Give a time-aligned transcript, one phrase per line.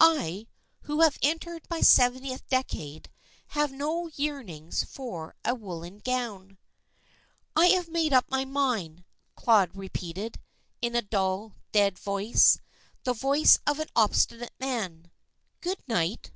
[0.00, 0.46] I,
[0.84, 3.10] who have entered my seventh decade,
[3.48, 6.56] have no yearnings for a woollen gown."
[7.54, 9.04] "I have made up my mind,"
[9.36, 10.40] Claude repeated,
[10.80, 12.60] in a dull, dead voice,
[13.02, 15.10] the voice of an obstinate man.
[15.60, 16.30] "Good night."